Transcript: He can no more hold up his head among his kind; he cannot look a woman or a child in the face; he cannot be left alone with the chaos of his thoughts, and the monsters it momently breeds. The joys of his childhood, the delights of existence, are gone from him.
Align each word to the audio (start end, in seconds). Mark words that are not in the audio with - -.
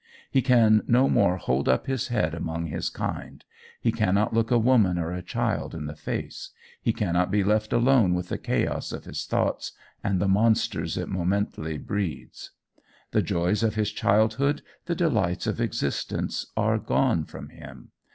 He 0.31 0.41
can 0.41 0.81
no 0.87 1.07
more 1.07 1.37
hold 1.37 1.69
up 1.69 1.85
his 1.85 2.07
head 2.07 2.33
among 2.33 2.65
his 2.65 2.89
kind; 2.89 3.45
he 3.79 3.91
cannot 3.91 4.33
look 4.33 4.49
a 4.49 4.57
woman 4.57 4.97
or 4.97 5.11
a 5.11 5.21
child 5.21 5.75
in 5.75 5.85
the 5.85 5.95
face; 5.95 6.49
he 6.81 6.91
cannot 6.91 7.29
be 7.29 7.43
left 7.43 7.71
alone 7.71 8.15
with 8.15 8.29
the 8.29 8.39
chaos 8.39 8.91
of 8.91 9.05
his 9.05 9.27
thoughts, 9.27 9.73
and 10.03 10.19
the 10.19 10.27
monsters 10.27 10.97
it 10.97 11.07
momently 11.07 11.77
breeds. 11.77 12.49
The 13.11 13.21
joys 13.21 13.61
of 13.61 13.75
his 13.75 13.91
childhood, 13.91 14.63
the 14.87 14.95
delights 14.95 15.45
of 15.45 15.61
existence, 15.61 16.47
are 16.57 16.79
gone 16.79 17.23
from 17.25 17.49
him. 17.49 17.91